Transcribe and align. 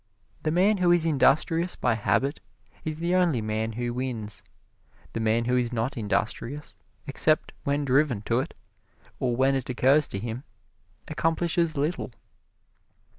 The 0.41 0.49
man 0.49 0.77
who 0.77 0.89
is 0.91 1.05
industrious 1.05 1.75
by 1.75 1.93
habit 1.93 2.39
is 2.83 2.97
the 2.97 3.13
only 3.13 3.39
man 3.39 3.73
who 3.73 3.93
wins. 3.93 4.41
The 5.13 5.19
man 5.19 5.45
who 5.45 5.55
is 5.55 5.71
not 5.71 5.95
industrious 5.95 6.75
except 7.05 7.53
when 7.65 7.85
driven 7.85 8.23
to 8.23 8.39
it, 8.39 8.55
or 9.19 9.35
when 9.35 9.53
it 9.53 9.69
occurs 9.69 10.07
to 10.07 10.17
him, 10.17 10.43
accomplishes 11.07 11.77
little. 11.77 12.09